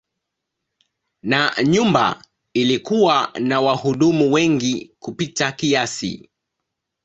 Na 1.23 1.51
nyumba 1.63 2.23
ilikuwa 2.53 3.33
na 3.39 3.61
wahudumu 3.61 4.31
wengi 4.33 4.95
kupita 4.99 5.51
kiasi. 5.51 6.29